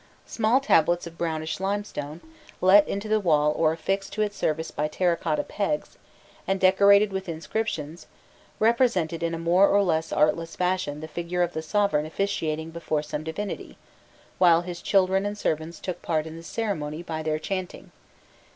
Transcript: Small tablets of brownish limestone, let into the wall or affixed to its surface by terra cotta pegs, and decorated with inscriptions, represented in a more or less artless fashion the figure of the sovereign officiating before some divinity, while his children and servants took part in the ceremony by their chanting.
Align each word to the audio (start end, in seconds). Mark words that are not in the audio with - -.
Small 0.25 0.59
tablets 0.61 1.05
of 1.05 1.15
brownish 1.15 1.59
limestone, 1.59 2.21
let 2.59 2.87
into 2.87 3.07
the 3.07 3.19
wall 3.19 3.53
or 3.55 3.71
affixed 3.71 4.11
to 4.13 4.23
its 4.23 4.35
surface 4.35 4.71
by 4.71 4.87
terra 4.87 5.15
cotta 5.15 5.43
pegs, 5.43 5.95
and 6.47 6.59
decorated 6.59 7.13
with 7.13 7.29
inscriptions, 7.29 8.07
represented 8.57 9.21
in 9.21 9.35
a 9.35 9.37
more 9.37 9.69
or 9.69 9.83
less 9.83 10.11
artless 10.11 10.55
fashion 10.55 11.01
the 11.01 11.07
figure 11.07 11.43
of 11.43 11.53
the 11.53 11.61
sovereign 11.61 12.07
officiating 12.07 12.71
before 12.71 13.03
some 13.03 13.23
divinity, 13.23 13.77
while 14.39 14.61
his 14.63 14.81
children 14.81 15.23
and 15.23 15.37
servants 15.37 15.79
took 15.79 16.01
part 16.01 16.25
in 16.25 16.35
the 16.35 16.41
ceremony 16.41 17.03
by 17.03 17.21
their 17.21 17.37
chanting. 17.37 17.91